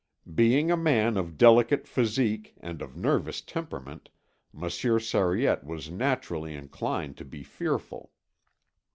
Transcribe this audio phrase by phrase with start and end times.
[0.33, 4.09] Being a man of delicate physique and of nervous temperament,
[4.51, 8.09] Monsieur Sariette was naturally inclined to be fearful.